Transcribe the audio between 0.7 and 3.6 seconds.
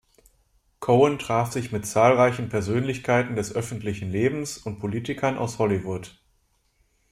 Cohen traf sich mit zahlreichen Persönlichkeiten des